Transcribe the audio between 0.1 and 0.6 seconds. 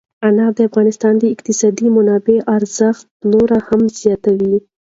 انار د